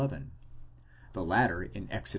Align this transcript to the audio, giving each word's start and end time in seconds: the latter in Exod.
the 1.13 1.23
latter 1.23 1.61
in 1.61 1.87
Exod. 1.91 2.09